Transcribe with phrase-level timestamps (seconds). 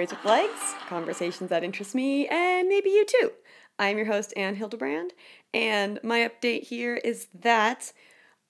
[0.00, 3.32] Stories with Legs, conversations that interest me and maybe you too.
[3.78, 5.12] I'm your host, Anne Hildebrand,
[5.52, 7.92] and my update here is that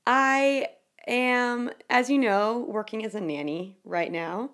[0.06, 0.68] I
[1.08, 4.50] am, as you know, working as a nanny right now.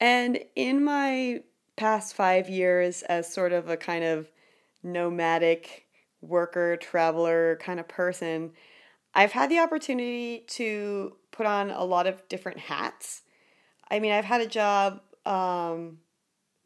[0.00, 1.42] And in my
[1.76, 4.30] past five years, as sort of a kind of
[4.82, 5.88] nomadic
[6.22, 8.52] worker, traveler kind of person,
[9.14, 13.20] I've had the opportunity to put on a lot of different hats.
[13.90, 15.98] I mean, I've had a job, um,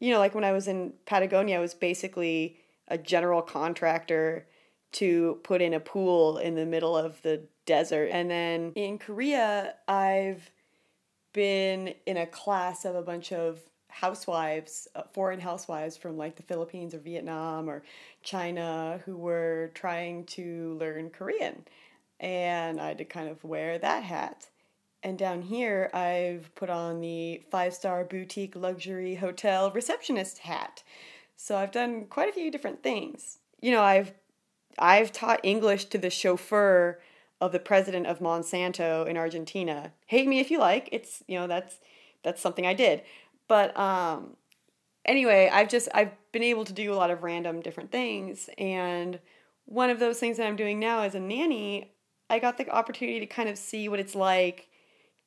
[0.05, 4.45] you know, like when I was in Patagonia, I was basically a general contractor
[4.91, 8.09] to put in a pool in the middle of the desert.
[8.11, 10.51] And then in Korea, I've
[11.33, 16.43] been in a class of a bunch of housewives, uh, foreign housewives from like the
[16.43, 17.81] Philippines or Vietnam or
[18.21, 21.65] China who were trying to learn Korean.
[22.19, 24.49] And I had to kind of wear that hat.
[25.05, 30.81] And down here, I've put on the five star boutique luxury hotel receptionist hat.
[31.37, 33.37] So I've done quite a few different things.
[33.61, 34.13] You know, I've
[34.79, 36.99] I've taught English to the chauffeur
[37.39, 39.93] of the president of Monsanto in Argentina.
[40.07, 40.89] Hate me if you like.
[40.91, 41.75] It's you know that's
[42.23, 43.03] that's something I did.
[43.47, 44.35] But um,
[45.05, 49.19] anyway, I've just I've been able to do a lot of random different things, and
[49.65, 51.91] one of those things that I'm doing now as a nanny,
[52.27, 54.67] I got the opportunity to kind of see what it's like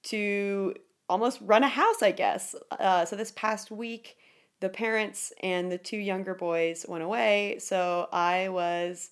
[0.05, 0.75] to
[1.09, 2.55] almost run a house, I guess.
[2.71, 4.17] Uh, so this past week,
[4.61, 9.11] the parents and the two younger boys went away, so I was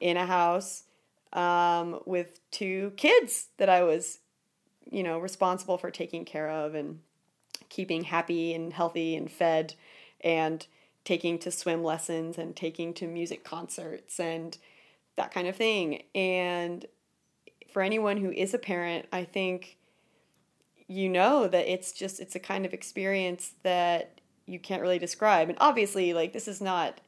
[0.00, 0.84] in a house
[1.32, 4.18] um, with two kids that I was,
[4.90, 7.00] you know, responsible for taking care of and
[7.68, 9.74] keeping happy and healthy and fed
[10.20, 10.66] and
[11.04, 14.58] taking to swim lessons and taking to music concerts and
[15.16, 16.02] that kind of thing.
[16.14, 16.84] And
[17.72, 19.75] for anyone who is a parent, I think
[20.88, 25.48] you know that it's just it's a kind of experience that you can't really describe.
[25.48, 27.00] And obviously, like this is not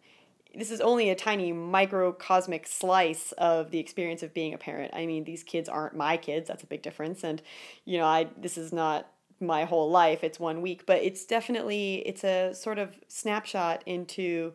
[0.54, 4.92] this is only a tiny microcosmic slice of the experience of being a parent.
[4.94, 6.48] I mean, these kids aren't my kids.
[6.48, 7.22] That's a big difference.
[7.22, 7.40] And
[7.84, 9.08] you know, I this is not
[9.40, 10.24] my whole life.
[10.24, 14.54] It's one week, but it's definitely it's a sort of snapshot into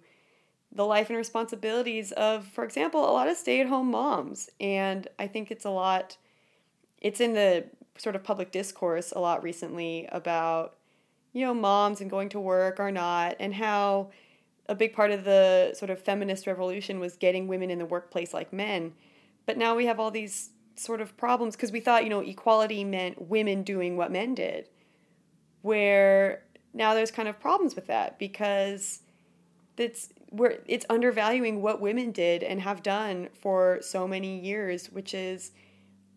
[0.75, 4.49] the life and responsibilities of, for example, a lot of stay-at-home moms.
[4.59, 6.17] And I think it's a lot
[6.99, 7.65] it's in the
[7.97, 10.77] sort of public discourse a lot recently about
[11.31, 14.09] you know moms and going to work or not and how
[14.67, 18.33] a big part of the sort of feminist revolution was getting women in the workplace
[18.33, 18.93] like men.
[19.45, 22.83] But now we have all these sort of problems because we thought, you know, equality
[22.83, 24.69] meant women doing what men did.
[25.61, 26.43] Where
[26.73, 29.01] now there's kind of problems with that because
[29.77, 35.13] it's where it's undervaluing what women did and have done for so many years, which
[35.13, 35.51] is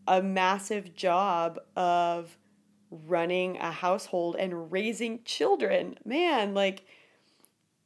[0.06, 2.36] a massive job of
[2.90, 5.98] running a household and raising children.
[6.04, 6.84] Man, like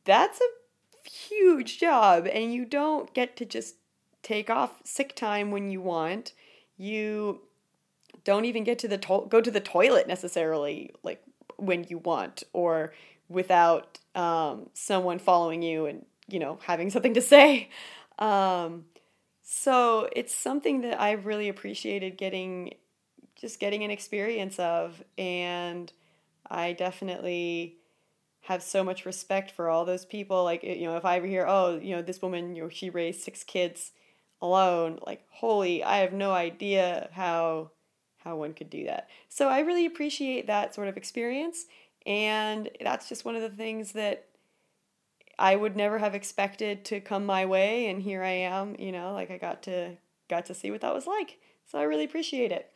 [0.04, 3.76] that's a huge job and you don't get to just
[4.22, 6.32] take off sick time when you want.
[6.76, 7.42] You
[8.24, 11.22] don't even get to the to- go to the toilet necessarily like
[11.56, 12.92] when you want or
[13.28, 17.70] without um, someone following you and you know having something to say.
[18.18, 18.84] Um,
[19.52, 22.74] so it's something that I've really appreciated getting,
[23.34, 25.92] just getting an experience of, and
[26.48, 27.78] I definitely
[28.42, 30.44] have so much respect for all those people.
[30.44, 32.90] Like, you know, if I ever hear, oh, you know, this woman, you know, she
[32.90, 33.90] raised six kids
[34.40, 37.72] alone, like, holy, I have no idea how
[38.18, 39.08] how one could do that.
[39.28, 41.64] So I really appreciate that sort of experience,
[42.06, 44.26] and that's just one of the things that
[45.40, 48.76] I would never have expected to come my way, and here I am.
[48.78, 49.96] You know, like I got to
[50.28, 51.38] got to see what that was like.
[51.66, 52.70] So I really appreciate it.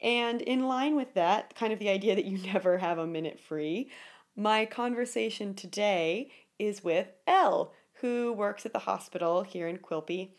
[0.00, 3.40] And in line with that, kind of the idea that you never have a minute
[3.40, 3.90] free,
[4.36, 10.30] my conversation today is with Elle, who works at the hospital here in Quilpie,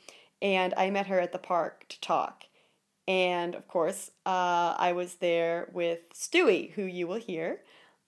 [0.41, 2.45] and I met her at the park to talk.
[3.07, 7.61] And of course, uh, I was there with Stewie, who you will hear,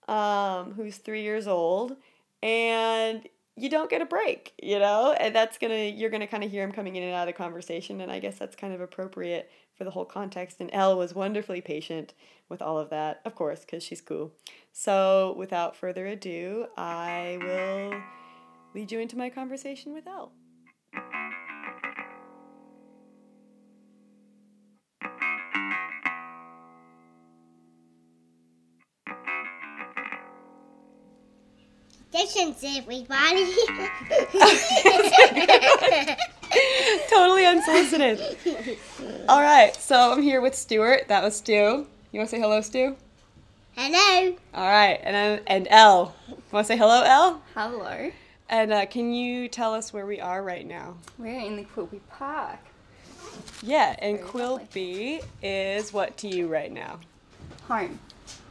[0.07, 1.97] um, who's three years old,
[2.41, 3.27] and
[3.57, 6.63] you don't get a break, you know, and that's gonna you're gonna kind of hear
[6.63, 9.83] him coming in and out of conversation, and I guess that's kind of appropriate for
[9.83, 10.57] the whole context.
[10.59, 12.13] And Elle was wonderfully patient
[12.49, 14.31] with all of that, of course, because she's cool.
[14.71, 18.01] So, without further ado, I will
[18.75, 20.31] lead you into my conversation with Elle.
[32.47, 33.45] Distance, everybody.
[37.09, 38.37] totally unsolicited.
[39.27, 41.09] All right, so I'm here with Stuart.
[41.09, 41.87] That was Stu.
[42.11, 42.95] You want to say hello, Stu?
[43.75, 44.35] Hello.
[44.53, 46.15] All right, and I'm and Elle.
[46.51, 47.41] Want to say hello, Elle?
[47.53, 48.11] Hello.
[48.49, 50.95] And uh, can you tell us where we are right now?
[51.17, 52.59] We're in the Quilpie Park.
[53.61, 56.99] Yeah, and Very Quilpie is what to you right now?
[57.67, 57.99] Home.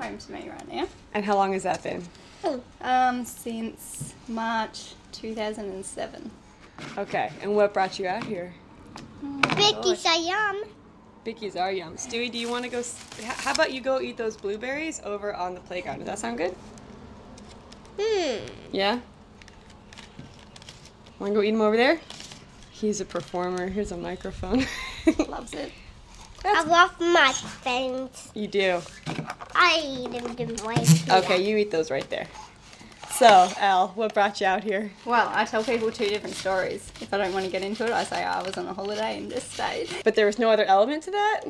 [0.00, 0.87] Home to me right now.
[1.14, 2.02] And how long has that been?
[2.81, 6.31] Um, since March 2007.
[6.99, 8.55] Okay, and what brought you out here?
[9.23, 10.62] Vicky Sayam.
[11.25, 11.97] Bickies are yum.
[11.97, 12.79] Stewie, do you want to go?
[12.79, 15.99] s- h- How about you go eat those blueberries over on the playground?
[15.99, 16.55] Does that sound good?
[17.99, 18.47] Hmm.
[18.71, 19.00] Yeah?
[21.19, 21.99] Want to go eat them over there?
[22.71, 23.67] He's a performer.
[23.69, 24.67] Here's a microphone.
[25.29, 25.73] Loves it.
[26.44, 28.31] I love my friends.
[28.35, 28.81] you do.
[29.58, 31.14] I eat them the way here.
[31.25, 32.26] Okay, you eat those right there.
[33.12, 34.93] So, Al, what brought you out here?
[35.06, 36.93] Well, I tell people two different stories.
[37.00, 39.17] If I don't want to get into it, I say I was on a holiday
[39.17, 39.88] and just stayed.
[40.05, 41.44] But there was no other element to that?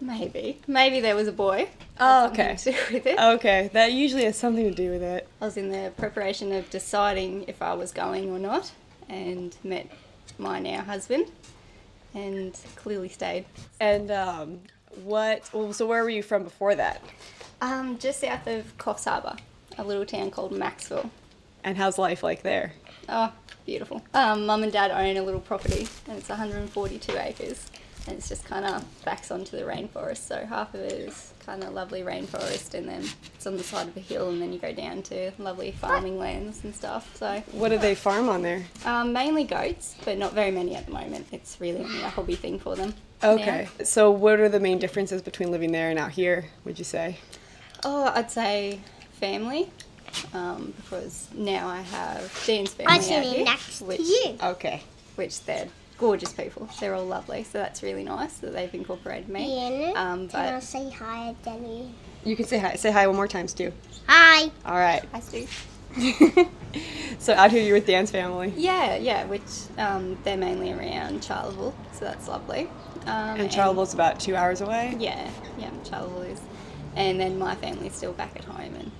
[0.00, 0.60] Maybe.
[0.66, 1.68] Maybe there was a boy.
[2.00, 2.56] Oh, okay.
[2.56, 3.18] to do with it.
[3.18, 5.28] Okay, that usually has something to do with it.
[5.42, 8.72] I was in the preparation of deciding if I was going or not
[9.10, 9.90] and met
[10.38, 11.26] my now husband
[12.14, 13.44] and clearly stayed.
[13.78, 14.60] And um,
[15.04, 15.50] what?
[15.52, 17.02] Well, so where were you from before that?
[17.60, 19.36] Um, just south of Coffs Harbour,
[19.78, 21.10] a little town called Macksville.
[21.62, 22.72] And how's life like there?
[23.08, 23.32] Oh,
[23.66, 24.02] beautiful.
[24.14, 27.66] Um, Mum and Dad own a little property and it's 142 acres
[28.06, 30.26] and it's just kind of backs onto the rainforest.
[30.26, 33.04] So half of it is kind of lovely rainforest and then
[33.34, 36.18] it's on the side of a hill and then you go down to lovely farming
[36.18, 37.14] lands and stuff.
[37.16, 38.64] So What do they farm on there?
[38.86, 41.26] um, mainly goats, but not very many at the moment.
[41.30, 42.94] It's really only a hobby thing for them.
[43.22, 43.32] now.
[43.32, 43.68] Okay.
[43.84, 47.18] So, what are the main differences between living there and out here, would you say?
[47.84, 48.80] Oh, I'd say
[49.12, 49.70] family.
[50.34, 54.36] Um, because now I have Dean's family I'm out sitting here, next to which you.
[54.42, 54.82] Okay.
[55.14, 55.68] which they're
[55.98, 56.68] gorgeous people.
[56.80, 59.44] They're all lovely, so that's really nice that they've incorporated me.
[59.84, 61.94] Ian, Um, can I say hi, Jenny?
[62.24, 62.74] You can say hi.
[62.74, 63.72] Say hi one more time, Stu.
[64.08, 64.50] Hi.
[64.66, 65.02] All right.
[65.14, 65.46] I do.
[67.18, 68.52] so, out here you're with Dan's family.
[68.56, 69.24] Yeah, yeah.
[69.26, 69.42] Which
[69.78, 72.68] um, they're mainly around Charleville, so that's lovely.
[73.06, 74.96] Um, And Charleville's about two hours away.
[74.98, 75.70] Yeah, yeah.
[75.84, 76.40] Charleville is,
[76.96, 78.90] and then my family's still back at home, and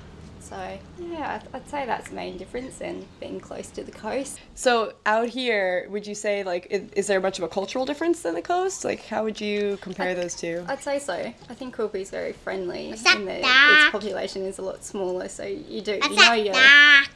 [0.51, 4.41] so yeah, I'd, I'd say that's the main difference, in being close to the coast.
[4.55, 8.23] So, out here, would you say, like, is, is there much of a cultural difference
[8.23, 8.85] than the coast?
[8.85, 10.65] Like, how would you compare those two?
[10.69, 11.15] I'd say so.
[11.15, 13.85] I think Quilpie's very friendly, and that dark?
[13.85, 15.29] its population is a lot smaller.
[15.29, 16.55] So you do, you know, your,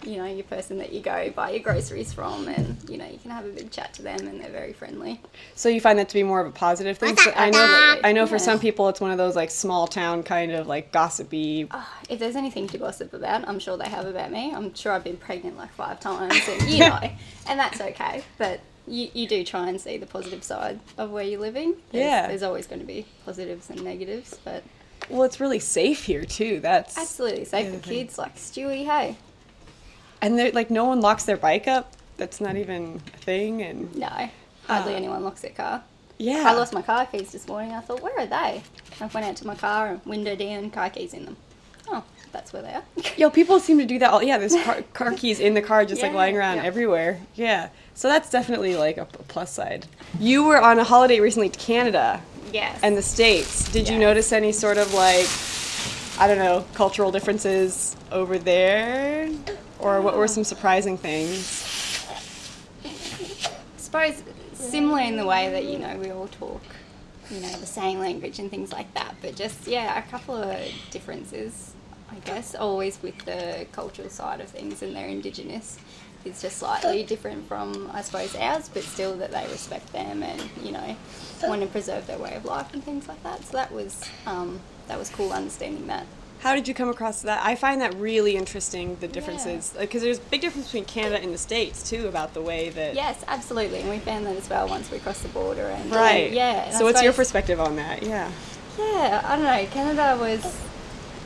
[0.06, 3.18] you know, your person that you go buy your groceries from, and you know, you
[3.18, 5.20] can have a big chat to them, and they're very friendly.
[5.56, 7.16] So, you find that to be more of a positive thing?
[7.16, 8.00] So I know, dark?
[8.04, 8.42] I know for Yeah.
[8.42, 11.66] some people it's one of those, like, small town kind of, like, gossipy.
[11.70, 14.52] Oh, if there's anything to gossip about, I'm sure they have about me.
[14.54, 16.98] I'm sure I've been pregnant like five times, and you know,
[17.48, 18.22] and that's okay.
[18.38, 21.74] But you, you do try and see the positive side of where you're living.
[21.90, 22.26] There's, Yeah.
[22.28, 24.62] there's always going to be positives and negatives, but
[25.08, 26.60] Well, it's really safe here, too.
[26.60, 26.98] That's.
[26.98, 28.84] absolutely safe Yeah, for kids like Stewie.
[28.84, 29.16] Hey,
[30.20, 31.92] And, they're like, no one locks their bike up.
[32.18, 33.62] That's not even a thing.
[33.62, 34.28] And, no,
[34.66, 35.82] hardly Uh, anyone locks their car.
[36.18, 36.44] yeah.
[36.46, 37.72] I lost my car keys this morning.
[37.72, 38.62] I thought, where are they?
[39.00, 41.36] I went out to my car and window down, car keys in them.
[41.88, 42.83] Oh, that's where they are.
[43.24, 44.22] Yo, people seem to do that all.
[44.22, 46.64] Yeah, there's car, car keys in the car just like lying around yeah.
[46.64, 47.22] everywhere.
[47.34, 47.70] Yeah.
[47.94, 49.86] So that's definitely like a plus side.
[50.20, 52.20] You were on a holiday recently to Canada
[52.52, 52.78] yes.
[52.82, 53.72] and the States.
[53.72, 55.26] Did you notice any sort of like,
[56.20, 59.30] I don't know, cultural differences over there?
[59.78, 62.06] Or what were some surprising things?
[62.84, 62.90] I
[63.78, 64.22] suppose
[64.52, 66.60] similar in the way that you know we all talk
[67.30, 70.58] you know the same language and things like that but just yeah a couple of
[70.90, 71.73] differences
[72.10, 75.78] i guess always with the cultural side of things and they're indigenous
[76.24, 80.42] it's just slightly different from i suppose ours but still that they respect them and
[80.62, 80.96] you know
[81.44, 84.60] want to preserve their way of life and things like that so that was um,
[84.88, 86.06] that was cool understanding that
[86.40, 87.40] How did you come across that?
[87.44, 89.72] I find that really interesting, the differences.
[89.78, 92.94] Because there's a big difference between Canada and the States, too, about the way that.
[92.94, 96.30] yes absolutely and we found that as well once we crossed the border and Right.
[96.32, 98.02] yeah and So I what's your perspective on that?
[98.02, 98.30] Yeah.
[98.78, 99.66] Yeah, I don't know.
[99.72, 100.42] Canada was.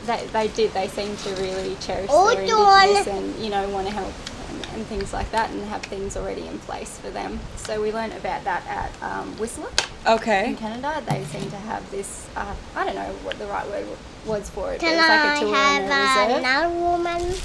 [0.05, 0.71] They, they did.
[0.73, 2.87] They seem to really cherish Hold their on.
[2.89, 4.11] indigenous and you know want to help
[4.49, 7.39] and, and things like that and have things already in place for them.
[7.57, 9.69] So we learned about that at um, Whistler
[10.07, 10.47] Okay.
[10.49, 11.03] in Canada.
[11.07, 12.27] They seem to have this.
[12.35, 13.85] Uh, I don't know what the right word
[14.25, 14.79] was for it.
[14.79, 16.39] but Can it's like I a tour and a have uh, reserve.
[16.39, 17.35] another woman?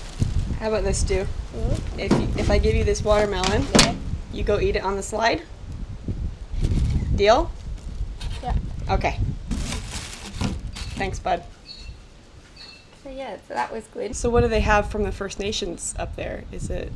[0.61, 1.27] How about this, Stu?
[1.99, 3.67] If you, if I give you this watermelon,
[4.33, 5.43] you go eat it on the slide.
[7.17, 7.51] Deal?
[8.43, 8.55] Yeah.
[8.91, 9.19] Okay.
[10.97, 11.43] Thanks, bud.
[13.15, 14.17] Yeah, so that was good.
[14.17, 16.45] So what do they have from the First Nations up there?
[16.53, 16.91] Is it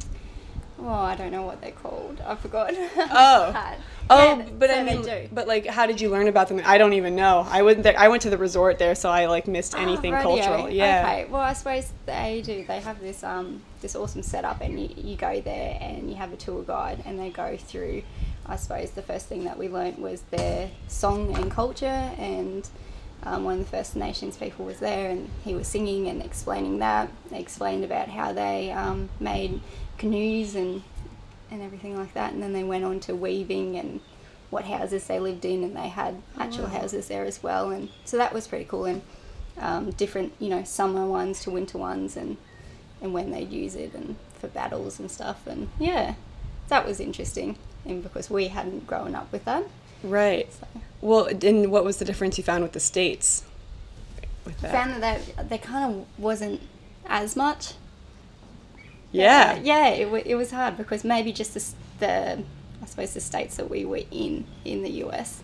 [0.80, 2.20] Oh, I don't know what they're called.
[2.24, 2.72] I forgot.
[2.96, 3.74] Oh.
[4.10, 6.62] Oh, Yeah, but so I mean, but like, how did you learn about them?
[6.64, 7.46] I don't even know.
[7.50, 7.94] I went there.
[7.98, 10.22] I went to the resort there, so I like missed Oh, anything radio.
[10.38, 10.70] cultural.
[10.70, 11.04] Yeah.
[11.04, 11.24] Okay.
[11.30, 12.64] Well, I suppose they do.
[12.66, 16.32] They have this um this awesome setup, and you, you go there and you have
[16.32, 18.02] a tour guide, and they go through.
[18.46, 21.84] I suppose the first thing that we learnt was their song and culture,
[22.16, 22.66] and
[23.24, 26.78] um, one of the First Nations people was there, and he was singing and explaining
[26.78, 27.10] that.
[27.30, 29.60] They explained about how they um, made
[29.96, 30.82] canoes and
[31.50, 34.00] and everything like that, and then they went on to weaving and
[34.50, 38.16] what houses they lived in, and they had actual houses there as well, and so
[38.16, 38.84] that was pretty cool.
[38.84, 39.02] And
[39.58, 42.36] um, different, you know, summer ones to winter ones, and
[43.00, 46.14] and when they'd use it, and for battles and stuff, and yeah,
[46.68, 47.58] that was interesting.
[47.84, 49.64] And because we hadn't grown up with that,
[50.02, 50.52] Right.
[50.52, 50.66] so
[51.00, 53.44] Well, and what was the difference you found with the states?
[54.44, 54.72] With that.
[54.72, 56.60] found that there, there kind of wasn't
[57.06, 57.74] as much.
[59.12, 59.54] yeah.
[59.56, 61.64] Uh, yeah, it, wa it was hard because maybe just the,
[61.98, 62.42] the,
[62.82, 65.42] I suppose the states that we were in in the US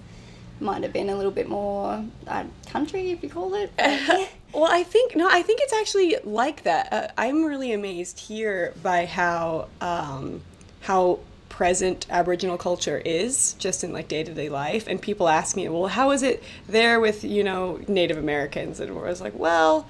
[0.61, 3.73] might have been a little bit more uh, country, if you call it.
[3.77, 6.93] but- Well, I think no, I think it's actually like that.
[6.93, 10.43] Uh, I'm really amazed here by how um,
[10.83, 11.19] how
[11.55, 14.89] present Aboriginal culture is just in like day to day life.
[14.89, 18.81] And people ask me, well, how is it there with you know Native Americans?
[18.81, 19.87] And I was like, well,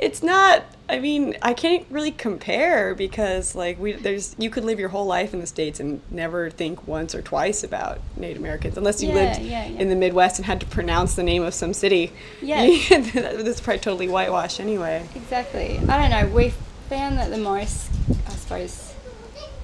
[0.00, 0.64] it's not.
[0.88, 5.06] I mean, I can't really compare because like we there's you could live your whole
[5.06, 9.10] life in the states and never think once or twice about Native Americans unless you
[9.10, 9.78] Yeah, lived yeah, yeah.
[9.78, 12.12] in the Midwest and had to pronounce the name of some city.
[12.42, 12.66] Yeah.
[12.90, 15.08] that's probably totally whitewashed anyway.
[15.14, 15.78] Exactly.
[15.88, 16.34] I don't know.
[16.34, 16.52] We
[16.88, 17.90] found that the most,
[18.26, 18.85] I suppose,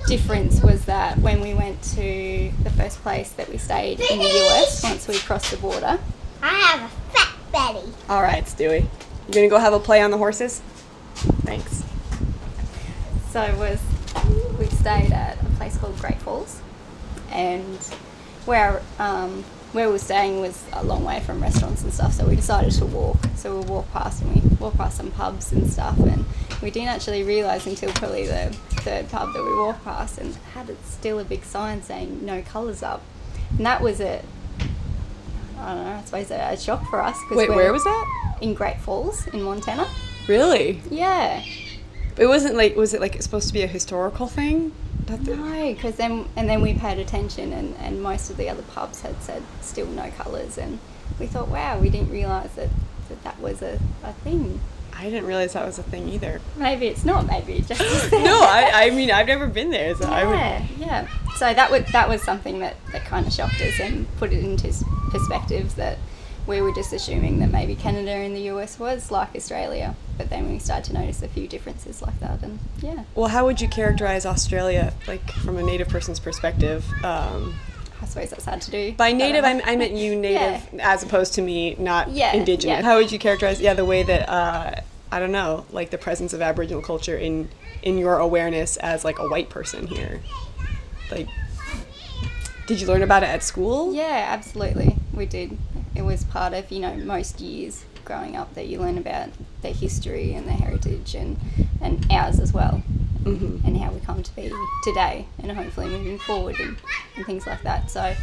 [0.07, 4.25] difference was that when we went to the first place that we stayed in the
[4.25, 5.99] US, once we crossed the border,
[6.43, 7.93] I have a fat belly.
[8.09, 10.61] All right, Stewie, you gonna go have a play on the horses?
[11.45, 11.83] Thanks.
[13.31, 13.81] so it was
[14.59, 16.61] we stayed at a place called Great Falls,
[17.31, 17.79] and
[18.45, 22.13] where um, where we were staying was a long way from restaurants and stuff.
[22.13, 23.17] So we decided to walk.
[23.37, 26.25] So we walked past and we walked past some pubs and stuff, and
[26.63, 28.51] we didn't actually realise until probably the
[28.83, 32.43] third pub that we walked past and had it still a big sign saying no
[32.43, 33.03] colours up,
[33.57, 34.25] and that was it.
[35.59, 35.93] I don't know.
[35.93, 37.17] I suppose a, a shock for us.
[37.29, 38.37] 'cause Wait, where was that?
[38.41, 39.87] In Great Falls in Montana.
[40.29, 40.81] Really?
[40.91, 41.43] Yeah.
[42.17, 44.73] It wasn't like was it like it's supposed to be a historical thing?
[45.07, 48.63] That No, because then and then we paid attention, and, and most of the other
[48.63, 50.79] pubs had said still no colours, and
[51.19, 52.69] we thought, wow, we didn't realise that,
[53.09, 54.61] that that was a, a thing.
[54.95, 56.41] I didn't realize that was a thing either.
[56.57, 57.27] Maybe it's not.
[57.27, 57.81] Maybe it just
[58.13, 60.35] no, I, I mean I've never been there, so I would.
[60.35, 61.09] yeah, yeah.
[61.37, 64.45] So that was that was something that, that kind of shocked us and put it
[64.45, 64.73] into
[65.11, 65.99] perspective that
[66.47, 70.51] we were just assuming that maybe Canada and the US was like Australia, but then
[70.51, 73.69] we started to notice a few differences like that, and yeah, Well, how would you
[73.69, 76.85] characterize Australia, like from a native person's perspective?
[77.05, 77.55] Um,
[78.01, 78.93] I suppose that's hard to do.
[78.95, 82.81] by native, um, I, I meant you native, as opposed to me not Yeah, indigenous.
[82.81, 82.83] yeah.
[82.83, 84.75] How would you characterize, yeah, the way that uh,
[85.13, 87.49] I don't know, like the presence of Aboriginal culture in
[87.83, 90.21] in your awareness as like a white person here?
[91.11, 91.29] Like,
[92.67, 93.93] did you learn about it at school?
[93.95, 94.97] Yeah, absolutely.
[95.13, 95.57] We did.
[95.95, 99.29] It was part of, you know, most years growing up that you learn about
[99.63, 101.39] their history and their heritage and,
[101.81, 102.83] and ours as well.
[103.25, 103.65] Mhm.
[103.65, 104.51] And how we come to be
[104.83, 106.77] today and hopefully moving forward and,
[107.17, 107.91] and things like that.
[107.91, 108.15] So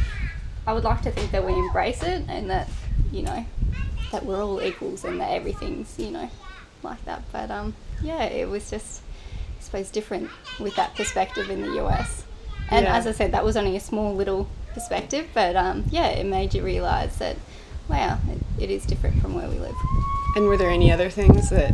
[0.68, 2.68] I would like to think that we embrace it and that,
[3.12, 3.46] you know,
[4.12, 6.30] that we're all equals and that everything's, you know,
[6.84, 7.22] like that.
[7.32, 9.02] But um, yeah, it was just,
[9.58, 12.24] I suppose, different with that perspective in the US.
[12.70, 12.96] And Yeah.
[12.98, 16.54] as I said, that was only a small little perspective, but um, yeah, it made
[16.54, 17.38] you realise that,
[17.90, 19.76] wow, it, it is different from where we live.
[20.36, 21.74] And were there any other things that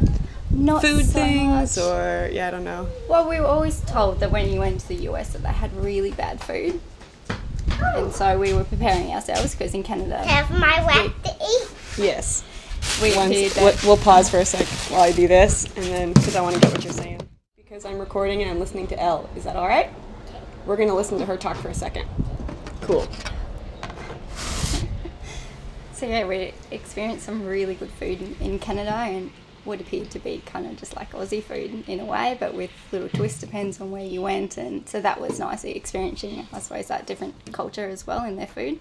[0.50, 1.86] Not food so things much.
[1.86, 2.88] or yeah, I don't know.
[3.10, 5.76] Well, we were always told that when you went to the US that they had
[5.76, 6.80] really bad food.
[7.96, 11.68] And so we were preparing ourselves because in Canada Have my wet to eat.
[11.98, 12.44] Yes.
[13.02, 13.84] we Once, did we'll, that.
[13.84, 16.62] we'll pause for a sec while I do this, and then because I want to
[16.62, 17.22] get what you're saying.
[17.58, 19.30] Because I'm recording and I'm listening to Elle.
[19.36, 19.90] Is that all right?
[20.66, 22.08] We're gonna listen to her talk for a second.
[22.82, 23.08] Cool.
[25.96, 29.32] So yeah, we experienced some really good food in, in Canada and
[29.64, 32.70] what appeared to be kind of just like Aussie food in a way, but with
[32.92, 36.88] little twists depends on where you went, and so that was nice experiencing, I suppose,
[36.88, 38.78] that different culture as well in their food.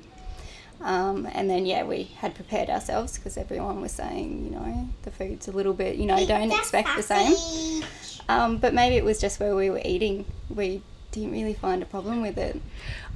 [0.80, 5.12] Um, and then yeah, we had prepared ourselves because everyone was saying, you know, the
[5.12, 7.84] food's a little bit, you know, don't expect the same.
[8.28, 10.24] Um, but maybe it was just where we were eating.
[10.50, 10.82] We
[11.14, 12.60] didn't really find a problem with it.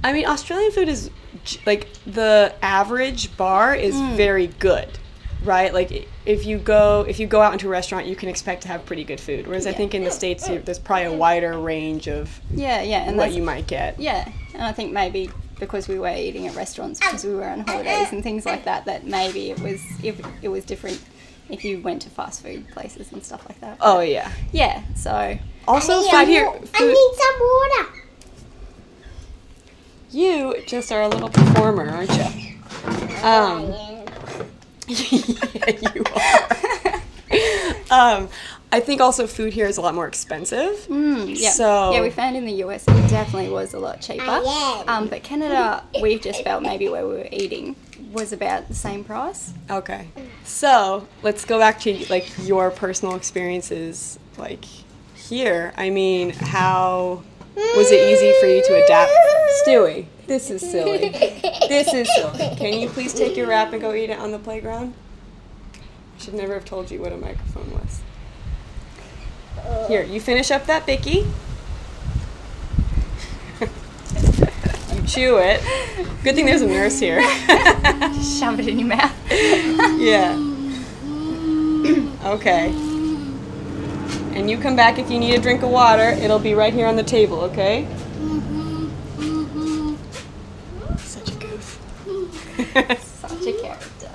[0.03, 1.11] I mean, Australian food is
[1.65, 4.15] like the average bar is mm.
[4.15, 4.89] very good.
[5.43, 5.73] right?
[5.73, 8.67] Like if you go if you go out into a restaurant, you can expect to
[8.67, 9.47] have pretty good food.
[9.47, 13.17] Whereas I think in the states, there's probably a wider range of Yeah, yeah, and
[13.17, 13.99] what you might get.
[13.99, 15.29] yeah, and I think maybe
[15.59, 18.85] because we were eating at restaurants because we were on holidays and things like that,
[18.85, 21.01] that maybe it was if it was different
[21.49, 23.77] if you went to fast food places and stuff like that.
[23.81, 24.31] Oh yeah.
[24.51, 25.37] yeah, so
[25.69, 26.45] Also, I five need, here.
[26.47, 28.03] a- I Food, need some water.
[30.11, 32.25] you just are a little performer, aren't you?
[33.23, 33.69] Um,
[34.87, 36.03] yeah, you
[37.91, 37.91] are.
[38.17, 38.29] um,
[38.71, 40.75] I think also food here is a lot more expensive.
[40.87, 41.51] Mm, yeah.
[41.51, 44.41] So- yeah, we found in the US it definitely was a lot cheaper.
[44.87, 47.75] Um, but Canada, we just felt maybe where we were eating
[48.11, 49.53] was about the same price.
[49.69, 50.07] Okay.
[50.43, 54.65] So let's go back to like your personal experiences, like
[55.29, 55.73] here.
[55.77, 57.23] I mean, how
[57.75, 59.11] was it easy for you to adapt?
[59.65, 61.09] Stewie, this is silly.
[61.69, 62.55] This is silly.
[62.57, 64.93] Can you please take your wrap and go eat it on the playground?
[65.75, 68.01] I should never have told you what a microphone was.
[69.87, 71.19] Here, you finish up that Bicky.
[73.59, 75.61] you chew it.
[76.23, 77.21] Good thing there's a nurse here.
[78.21, 79.15] Shove it in your mouth.
[79.99, 80.33] Yeah.
[82.25, 82.88] okay.
[84.39, 86.11] And you come back if you need a drink of water.
[86.11, 87.85] It'll be right here on the table, okay?
[90.97, 91.81] Such a goof.
[93.01, 94.09] Such a character.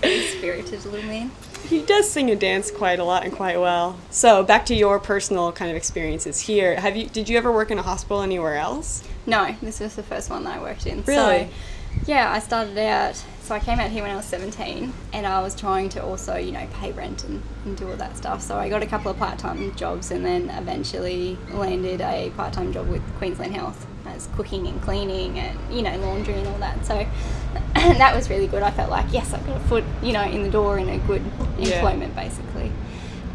[0.00, 1.30] Very spirited little man.
[1.68, 3.98] he does sing and dance quite a lot and quite well.
[4.10, 6.80] So back to your personal kind of experiences here.
[6.80, 7.06] Have you?
[7.10, 9.04] Did you ever work in a hospital anywhere else?
[9.26, 11.02] No, this was the first one that I worked in.
[11.02, 11.44] Really?
[11.44, 13.22] So, yeah, I started out.
[13.42, 16.36] So I came out here when I was 17, and I was trying to also,
[16.36, 18.40] you know, pay rent and, and do all that stuff.
[18.40, 22.88] So I got a couple of part-time jobs, and then eventually landed a part-time job
[22.88, 26.84] with Queensland Health as cooking and cleaning and you know laundry and all that.
[26.86, 27.06] So
[27.74, 28.62] that was really good.
[28.62, 30.98] I felt like yes, I've got a foot, you know, in the door in a
[30.98, 31.22] good
[31.58, 31.74] Yeah.
[31.76, 32.70] employment basically.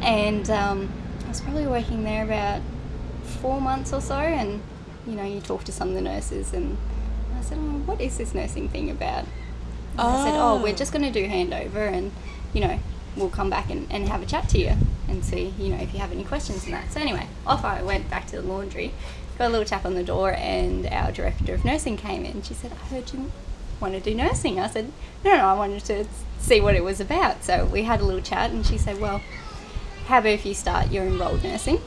[0.02, 0.90] And um,
[1.26, 2.62] I was probably working there about
[3.42, 4.62] four months or so, and
[5.06, 6.78] you know, you talk to some of the nurses, and
[7.38, 9.26] I said, "Oh, what is this nursing thing about?"
[9.98, 10.98] And I said, "Oh, we're just ah.
[10.98, 12.12] going to do handover, and
[12.54, 12.80] you know,
[13.16, 14.74] we'll come back and, and have a chat to you
[15.08, 17.82] and see, you know, if you have any questions and that." So anyway, off I
[17.82, 18.94] went back to the laundry,
[19.38, 22.42] got a little tap on the door, and our director of nursing came in.
[22.42, 23.32] She said, "I heard you
[23.80, 24.92] want to do nursing." I said,
[25.24, 26.06] "No, no, I wanted to
[26.40, 29.22] see what it was about." So we had a little chat, and she said, "Well."
[30.08, 31.82] how about if you start your enrolled nursing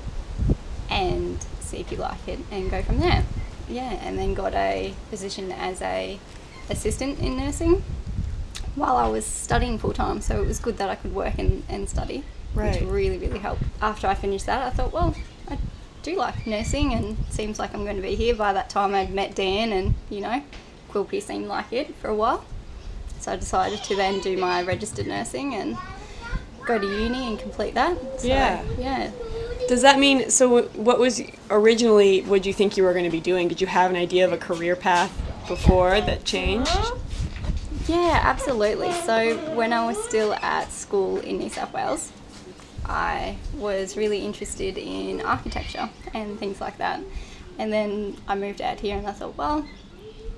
[0.90, 3.24] and see if you like it and go from there
[3.66, 6.18] yeah and then got a position as a
[6.68, 7.82] assistant in nursing
[8.80, 11.88] while i was studying full-time so it was good that i could work and, and
[11.88, 12.80] study Right.
[12.80, 15.14] which really really helped after i finished that i thought well
[15.48, 15.56] i
[16.02, 19.12] do like nursing and seems like i'm going to be here by that time i'd
[19.12, 20.42] met dan and you know
[20.90, 22.44] quilpie seemed like it for a while
[23.20, 25.76] so i decided to then do my registered nursing and
[26.66, 27.96] go to uni and complete that.
[28.20, 28.62] So, Yeah.
[28.78, 29.10] Yeah.
[29.68, 30.62] Does that mean so?
[30.74, 32.20] What was originally?
[32.22, 33.48] What you think you were going to be doing?
[33.48, 35.10] Did you have an idea of a career path
[35.48, 36.70] before that changed?
[37.90, 38.92] Yeah, absolutely.
[38.92, 42.12] So when I was still at school in New South Wales,
[42.86, 47.00] I was really interested in architecture and things like that.
[47.58, 49.66] And then I moved out here and I thought, well,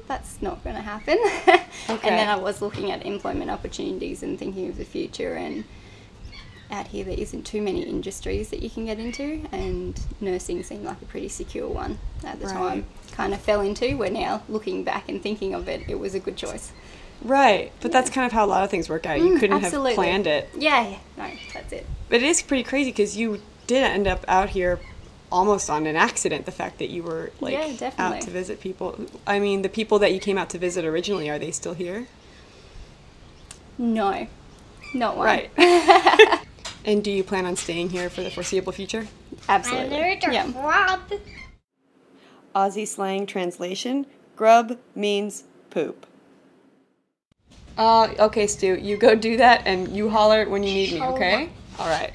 [0.08, 1.18] that's not going to happen.
[1.18, 1.58] Okay.
[2.08, 5.64] And then I was looking at employment opportunities and thinking of the future and
[6.70, 10.84] out here there isn't too many industries that you can get into and nursing seemed
[10.84, 12.54] like a pretty secure one at the Right.
[12.54, 12.86] time.
[13.12, 16.20] Kind of fell into where now looking back and thinking of it, it was a
[16.20, 16.72] good choice.
[17.24, 19.18] Right, but that's kind of how a lot of things work out.
[19.18, 19.90] You Mm, couldn't absolutely.
[19.90, 20.48] have planned it.
[20.56, 21.86] Yeah, yeah, no, that's it.
[22.08, 24.80] But it is pretty crazy because you did end up out here
[25.30, 26.46] almost on an accident.
[26.46, 28.98] The fact that you were like Yeah, out to visit people.
[29.26, 32.08] I mean, the people that you came out to visit originally are they still here?
[33.78, 34.26] No,
[34.94, 35.26] not one.
[35.26, 35.50] Right.
[36.84, 39.06] and do you plan on staying here for the foreseeable future?
[39.48, 39.96] Absolutely.
[40.30, 40.50] Yeah.
[40.54, 41.00] Rob.
[42.54, 44.06] Aussie slang translation:
[44.36, 46.06] grub means poop.
[47.78, 51.02] Uh, okay, Stu, you go do that, and you holler when you need me.
[51.02, 51.48] Okay?
[51.78, 52.12] All right.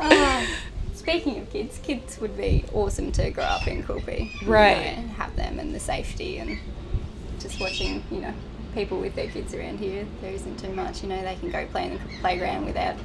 [0.00, 0.46] Uh,
[0.94, 4.32] speaking of kids, kids would be awesome to grow up in Quilpie.
[4.40, 4.76] you know, Right.
[4.76, 6.58] and have them and the safety and
[7.40, 8.34] just watching, you know,
[8.74, 10.06] people with their kids around here.
[10.20, 12.96] There isn't too much, you know, they can go play in the playground without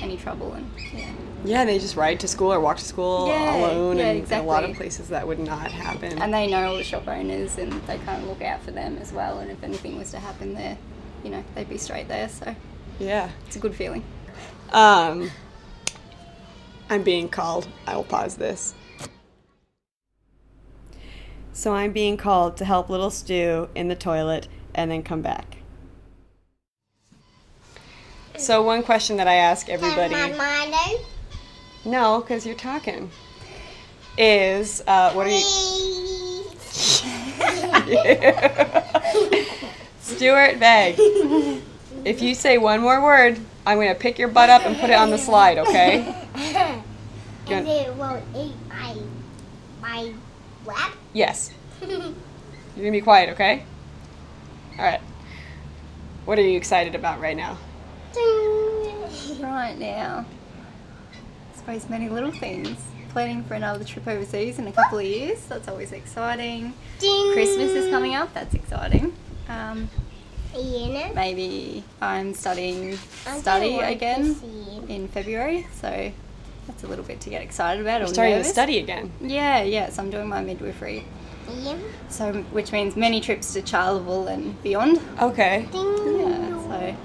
[0.00, 1.12] any trouble and yeah.
[1.44, 4.38] Yeah, they just ride to school or walk to school Yeah, alone, yeah, and in
[4.38, 6.20] a lot of places that would not happen.
[6.20, 8.98] And they know all the shop owners and they kind of look out for them
[8.98, 9.38] as well.
[9.38, 10.76] And if anything was to happen there,
[11.22, 12.28] you know, they'd be straight there.
[12.28, 12.54] So
[12.98, 13.30] yeah.
[13.46, 14.02] it's a good feeling.
[14.72, 15.30] Um,
[16.90, 17.68] I'm being called.
[17.86, 18.74] I will pause this.
[21.52, 24.48] so I'm being called to help little Stu in the toilet
[24.78, 25.58] and then come back.
[28.36, 30.14] So, one question that I ask everybody.
[30.14, 31.02] And my mother.
[31.84, 33.10] No, because you're talking.
[34.16, 35.40] Is uh, what are you?
[40.00, 40.94] Stuart Bay.
[42.04, 44.94] If you say one more word, I'm gonna pick your butt up and put it
[44.94, 45.58] on the slide.
[45.58, 46.14] Okay?
[46.36, 48.96] and it won't eat my
[49.80, 50.12] my
[50.64, 50.92] lap.
[51.12, 51.52] Yes.
[51.80, 51.98] You're
[52.76, 53.30] gonna be quiet.
[53.30, 53.64] Okay?
[54.78, 55.00] All right.
[56.24, 57.58] What are you excited about right now?
[59.40, 60.24] Right now,
[61.52, 62.78] I suppose many little things.
[63.10, 65.44] Planning for another trip overseas in a couple of years.
[65.46, 66.74] That's always exciting.
[67.00, 67.32] Ding.
[67.32, 68.32] Christmas is coming up.
[68.34, 69.14] That's exciting.
[69.48, 69.88] Um,
[70.56, 71.14] Ian.
[71.14, 74.36] maybe I'm studying I study again
[74.88, 76.12] in February, so
[76.66, 78.00] that's a little bit to get excited about.
[78.00, 79.10] You're or starting to study again.
[79.20, 79.88] Yeah, yeah.
[79.90, 81.04] So I'm doing my midwifery,
[81.50, 81.82] Ian.
[82.08, 85.00] so which means many trips to Charleville and beyond.
[85.20, 85.66] Okay.
[85.72, 86.18] Ding.
[86.18, 86.96] Yeah, so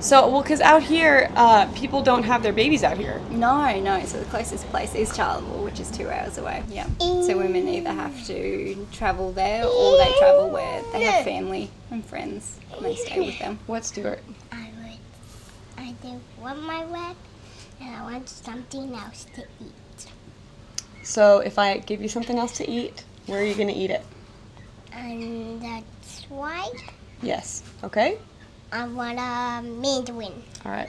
[0.00, 3.20] So, well, because out here, uh, people don't have their babies out here.
[3.30, 4.04] no, no.
[4.06, 6.62] So the closest place is Charleville, which is two hours away.
[6.68, 6.86] Yeah.
[6.98, 12.04] So women either have to travel there or they travel where they have family and
[12.04, 13.58] friends and they stay with them.
[13.66, 14.20] What, Stuart?
[14.52, 15.84] I would.
[15.84, 17.16] I do want my wet,
[17.80, 19.72] and I want something else to eat.
[21.10, 24.04] So, if I give you something else to eat, where are you gonna eat it?
[24.92, 26.70] And that's why
[27.20, 27.64] Yes.
[27.82, 28.16] Okay.
[28.70, 30.32] I want a um, Mandarin.
[30.64, 30.88] All right.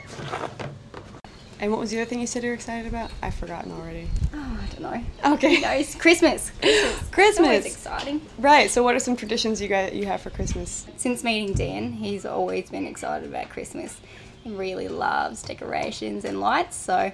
[1.60, 3.10] And what was the other thing you said you were excited about?
[3.24, 4.10] I've forgotten already.
[4.32, 5.34] Oh, I don't know.
[5.34, 5.60] Okay.
[5.60, 6.52] No, it's Christmas.
[6.62, 7.10] Christmas.
[7.12, 7.66] It's always Christmas.
[7.66, 8.22] exciting.
[8.38, 8.70] Right.
[8.70, 10.86] So, what are some traditions you guys you have for Christmas?
[10.98, 14.00] Since meeting Dan, he's always been excited about Christmas.
[14.44, 17.12] He really loves decorations and lights, so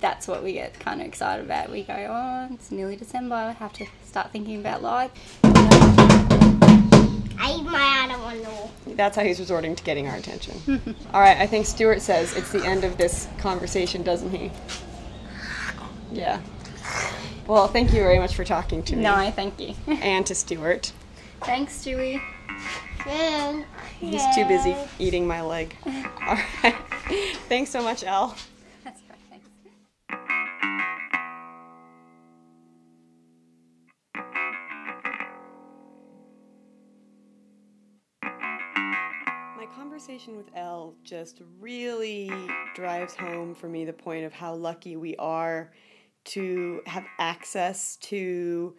[0.00, 1.70] that's what we get kind of excited about.
[1.70, 3.34] We go, oh, it's nearly December.
[3.34, 5.18] I have to start thinking about lights.
[7.42, 8.70] I eat my other one though.
[8.94, 10.54] That's how he's resorting to getting our attention.
[11.14, 11.38] All right.
[11.38, 14.50] I think Stuart says it's the end of this conversation, doesn't he?
[16.12, 16.40] Yeah.
[17.46, 19.74] Well, thank you very much for talking to me No, I thank you.
[19.86, 20.92] and to Stuart.
[21.42, 22.20] Thanks, Stewie.
[23.04, 23.66] Thank
[23.98, 25.74] He's too busy eating my leg.
[25.86, 26.76] All right.
[27.48, 28.36] Thanks so much, Elle.
[39.90, 42.30] Conversation with Elle just really
[42.76, 45.72] drives home for me the point of how lucky we are
[46.22, 48.72] to have access to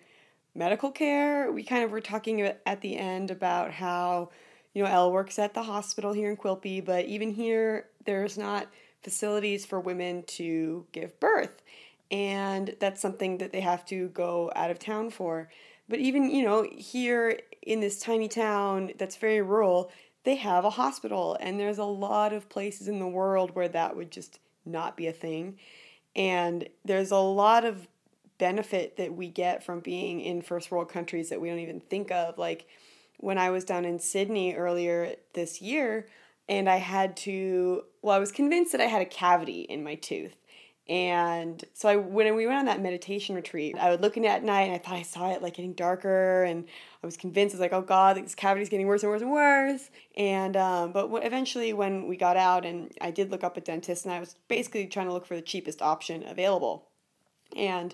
[0.56, 1.52] medical care.
[1.52, 4.30] We kind of were talking at the end about how,
[4.74, 8.68] you know, Elle works at the hospital here in Quilpie, but even here, there's not
[9.04, 11.62] facilities for women to give birth.
[12.10, 15.50] And that's something that they have to go out of town for.
[15.90, 19.92] But even, you know, here in this tiny town that's very rural,
[20.24, 21.38] they have a hospital.
[21.40, 25.08] And there's a lot of places in the world where that would just not be
[25.08, 25.58] a thing.
[26.16, 27.88] And there's a lot of
[28.38, 32.12] benefit that we get from being in first world countries that we don't even think
[32.12, 32.38] of.
[32.38, 32.68] Like
[33.18, 36.08] when I was down in Sydney earlier this year,
[36.50, 39.96] and I had to, well, I was convinced that I had a cavity in my
[39.96, 40.36] tooth.
[40.90, 44.64] And so I when we went on that meditation retreat, I was looking at night
[44.64, 46.66] and I thought I saw it like getting darker, and
[47.02, 49.32] I was convinced I was like, oh God, this cavity's getting worse and worse and
[49.32, 49.90] worse.
[50.18, 54.06] And um, but eventually, when we got out, and I did look up a dentist,
[54.06, 56.90] and I was basically trying to look for the cheapest option available.
[57.56, 57.94] And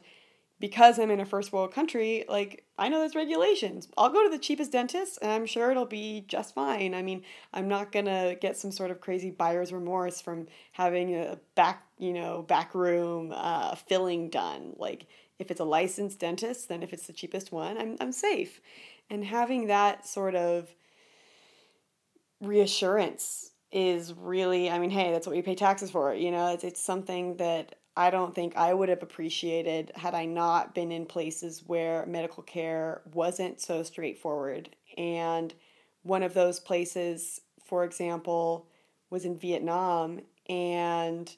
[0.59, 3.87] because I'm in a first world country, like I know there's regulations.
[3.97, 6.93] I'll go to the cheapest dentist and I'm sure it'll be just fine.
[6.93, 11.39] I mean, I'm not gonna get some sort of crazy buyer's remorse from having a
[11.55, 14.73] back, you know, back room uh, filling done.
[14.77, 15.05] Like
[15.37, 18.59] if it's a licensed dentist, then if it's the cheapest one, I'm I'm safe.
[19.09, 20.73] And having that sort of
[22.41, 26.63] reassurance is really i mean hey that's what we pay taxes for you know it's,
[26.63, 31.05] it's something that i don't think i would have appreciated had i not been in
[31.05, 34.69] places where medical care wasn't so straightforward.
[34.97, 35.53] And
[36.03, 38.67] one of those places for example
[39.09, 40.21] was in vietnam.
[40.47, 41.35] And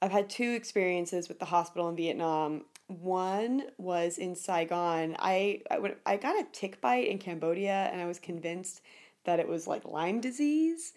[0.00, 2.66] i've had two experiences with the hospital in vietnam.
[2.88, 5.16] One was in saigon.
[5.18, 8.82] I i, I got a tick bite in cambodia and i was convinced
[9.24, 10.92] that it was like lyme disease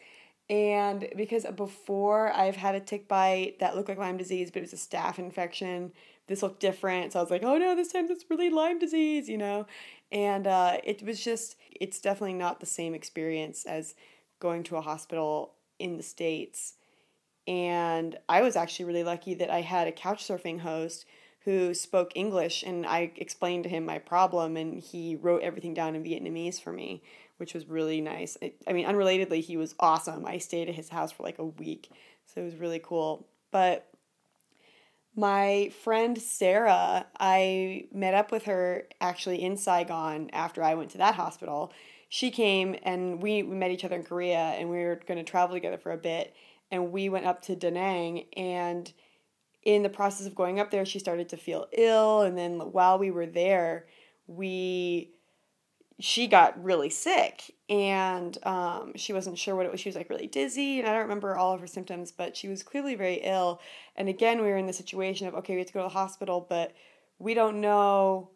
[0.49, 4.71] and because before I've had a tick bite that looked like Lyme disease, but it
[4.71, 5.91] was a staph infection,
[6.27, 7.13] this looked different.
[7.13, 9.65] So I was like, oh no, this time it's really Lyme disease, you know?
[10.11, 13.95] And uh, it was just, it's definitely not the same experience as
[14.39, 16.75] going to a hospital in the States.
[17.47, 21.05] And I was actually really lucky that I had a couch surfing host
[21.45, 25.95] who spoke English, and I explained to him my problem, and he wrote everything down
[25.95, 27.03] in Vietnamese for me,
[27.37, 28.37] which was really nice.
[28.67, 30.25] I, mean, unrelatedly, he was awesome.
[30.25, 31.89] I stayed at his house for like a week,
[32.25, 33.27] so it was really cool.
[33.51, 33.87] But
[35.15, 40.97] my friend Sarah, I met up with her actually in Saigon after I went to
[40.99, 41.71] that hospital.
[42.09, 45.29] She came and we, we met each other in Korea and we were going to
[45.29, 46.35] travel together for a bit.
[46.71, 48.91] And we went up to Da Nang and
[49.65, 52.21] in the process of going up there, she started to feel ill.
[52.21, 53.87] And then while we were there,
[54.27, 55.14] we
[55.99, 59.79] she got really sick and um, she wasn't sure what it was.
[59.79, 62.47] She was like really dizzy, and I don't remember all of her symptoms, but she
[62.47, 63.61] was clearly very ill.
[63.95, 65.89] And again, we were in the situation of okay, we have to go to the
[65.89, 66.73] hospital, but
[67.17, 68.29] we don't know.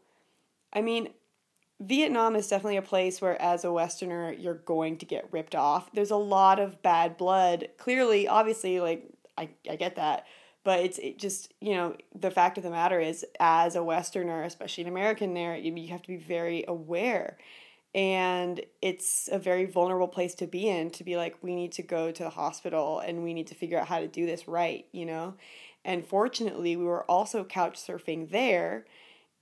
[0.72, 1.10] I mean,
[1.82, 5.92] Vietnam is definitely a place where, as a Westerner, you're going to get ripped off.
[5.94, 7.70] There's a lot of bad blood.
[7.78, 9.06] Clearly, obviously, like,
[9.38, 10.26] I, I get that
[10.64, 14.44] but it's it just you know the fact of the matter is as a westerner
[14.44, 17.38] especially an american there you, you have to be very aware.
[17.96, 21.82] And it's a very vulnerable place to be in to be like we need to
[21.82, 24.86] go to the hospital and we need to figure out how to do this right
[24.92, 25.34] you know?
[25.84, 28.86] And fortunately we were also couch surfing there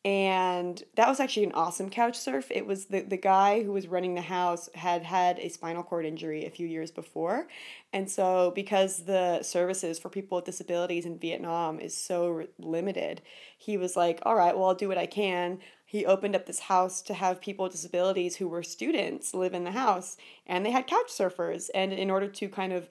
[0.08, 2.48] and that was actually an awesome couch surf.
[2.50, 6.06] It was the, the guy who was running the house had had a spinal cord
[6.06, 7.50] injury a few years before.
[7.92, 13.22] And so, because the services for people with disabilities in Vietnam is so limited,
[13.58, 15.60] he was like, All right, well, I'll do what I can.
[15.86, 19.66] He opened up this house to have people with disabilities who were students live in
[19.66, 20.16] the house,
[20.46, 21.70] and they had couch surfers.
[21.76, 22.88] And in order to kind of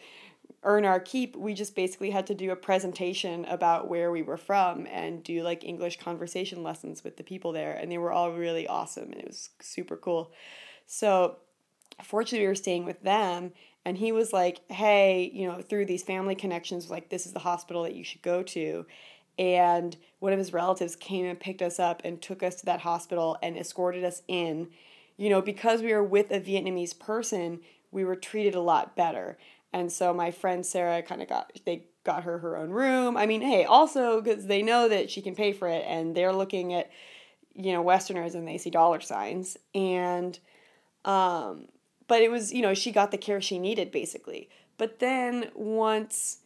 [0.62, 4.36] earn our keep, we just basically had to do a presentation about where we were
[4.36, 7.72] from and do like English conversation lessons with the people there.
[7.72, 10.32] And they were all really awesome and it was super cool.
[10.86, 11.36] So,
[12.02, 13.52] fortunately, we were staying with them.
[13.84, 17.38] And he was like, hey, you know, through these family connections, like, this is the
[17.38, 18.84] hospital that you should go to.
[19.38, 22.80] And one of his relatives came and picked us up and took us to that
[22.80, 24.68] hospital and escorted us in.
[25.16, 29.38] You know, because we were with a Vietnamese person, we were treated a lot better.
[29.76, 33.14] And so my friend Sarah kind of got they got her her own room.
[33.14, 36.32] I mean, hey, also because they know that she can pay for it, and they're
[36.32, 36.90] looking at
[37.54, 40.38] you know Westerners and they see dollar signs, and
[41.04, 41.66] um,
[42.08, 44.48] but it was you know she got the care she needed basically.
[44.78, 46.38] But then once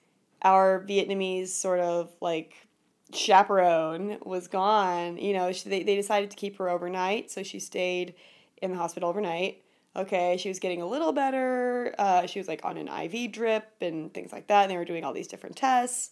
[0.43, 2.67] our Vietnamese sort of like
[3.13, 7.31] chaperone was gone, you know, she, they, they decided to keep her overnight.
[7.31, 8.15] So she stayed
[8.61, 9.63] in the hospital overnight
[9.97, 11.95] okay, she was getting a little better.
[11.99, 14.63] Uh, she was like on an IV drip and things like that.
[14.63, 16.11] And they were doing all these different tests.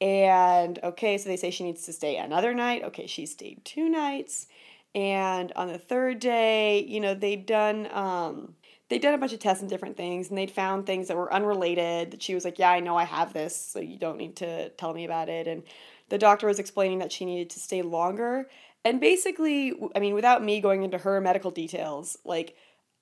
[0.00, 2.82] And okay, so they say she needs to stay another night.
[2.84, 4.46] Okay, she stayed two nights.
[4.94, 8.54] And on the third day, you know, they'd done um,
[8.88, 11.32] they'd done a bunch of tests and different things, and they'd found things that were
[11.32, 12.12] unrelated.
[12.12, 14.70] That she was like, "Yeah, I know I have this, so you don't need to
[14.70, 15.64] tell me about it." And
[16.08, 18.48] the doctor was explaining that she needed to stay longer.
[18.84, 22.56] And basically, I mean, without me going into her medical details, like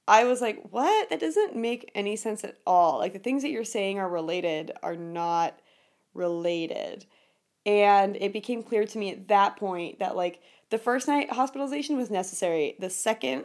[0.06, 1.08] I was like, what?
[1.10, 2.98] That doesn't make any sense at all.
[2.98, 5.58] Like the things that you're saying are related are not
[6.12, 7.06] related.
[7.66, 10.40] And it became clear to me at that point that like
[10.70, 12.76] the first night hospitalization was necessary.
[12.78, 13.44] The second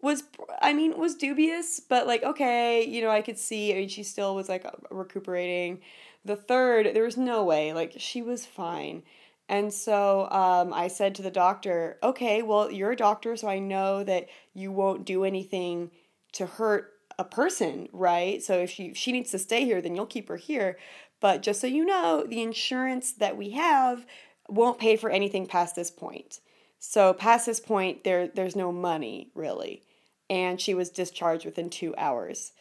[0.00, 0.22] was
[0.62, 4.04] I mean was dubious, but like okay, you know, I could see I mean she
[4.04, 5.80] still was like recuperating.
[6.24, 7.72] The third, there was no way.
[7.72, 9.02] Like she was fine.
[9.48, 13.58] And so um, I said to the doctor, okay, well, you're a doctor, so I
[13.58, 15.90] know that you won't do anything
[16.32, 18.42] to hurt a person, right?
[18.42, 20.78] So if she, if she needs to stay here, then you'll keep her here.
[21.20, 24.06] But just so you know, the insurance that we have
[24.48, 26.40] won't pay for anything past this point.
[26.78, 29.82] So past this point, there there's no money really.
[30.30, 32.52] And she was discharged within two hours.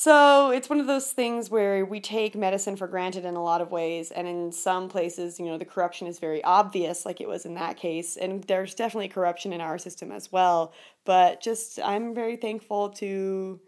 [0.00, 3.60] So it's one of those things where we take medicine for granted in a lot
[3.60, 7.26] of ways, and in some places, you know, the corruption is very obvious, like it
[7.26, 10.72] was in that case, and there's definitely corruption in our system as well.
[11.04, 13.58] But just, I'm very thankful to,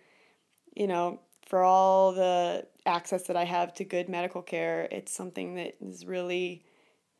[0.77, 4.87] you know, for all the access that I have to good medical care.
[4.93, 6.64] It's something that is really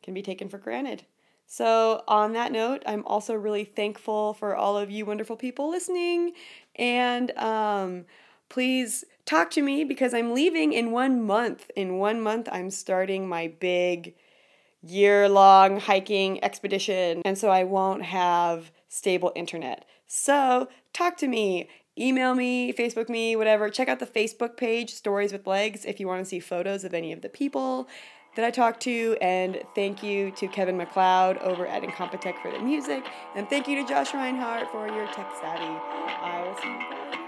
[0.03, 1.03] can be taken for granted.
[1.47, 6.31] So, on that note, I'm also really thankful for all of you wonderful people listening,
[6.77, 8.05] and um,
[8.51, 11.71] please talk to me because I'm leaving in one month.
[11.75, 14.13] In one month, I'm starting my big
[14.83, 19.85] year long hiking expedition, and so I won't have stable internet.
[20.05, 21.69] So, talk to me.
[21.97, 23.69] Email me, Facebook me, whatever.
[23.69, 26.93] Check out the Facebook page, Stories with Legs, if you want to see photos of
[26.93, 27.87] any of the people
[28.35, 29.17] that I talked to.
[29.21, 33.05] And thank you to Kevin MacLeod over at Incompetech for the music.
[33.35, 35.63] And thank you to Josh Reinhardt for your tech savvy.
[35.63, 37.20] I will see you guys.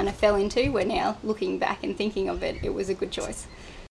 [0.00, 2.94] Kind of fell into, we're now looking back and thinking of it, it was a
[2.94, 3.46] good choice.